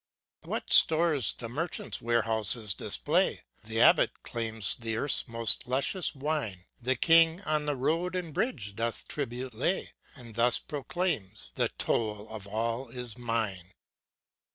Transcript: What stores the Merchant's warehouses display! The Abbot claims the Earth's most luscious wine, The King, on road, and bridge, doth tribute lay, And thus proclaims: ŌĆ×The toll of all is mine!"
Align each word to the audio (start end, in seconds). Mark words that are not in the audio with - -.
What 0.45 0.73
stores 0.73 1.31
the 1.31 1.47
Merchant's 1.47 2.01
warehouses 2.01 2.73
display! 2.73 3.43
The 3.63 3.81
Abbot 3.81 4.23
claims 4.23 4.75
the 4.75 4.97
Earth's 4.97 5.27
most 5.27 5.67
luscious 5.67 6.15
wine, 6.15 6.65
The 6.81 6.95
King, 6.95 7.41
on 7.41 7.67
road, 7.67 8.15
and 8.15 8.33
bridge, 8.33 8.75
doth 8.75 9.07
tribute 9.07 9.53
lay, 9.53 9.93
And 10.15 10.33
thus 10.33 10.57
proclaims: 10.57 11.51
ŌĆ×The 11.55 11.69
toll 11.77 12.27
of 12.29 12.47
all 12.47 12.89
is 12.89 13.15
mine!" 13.15 13.73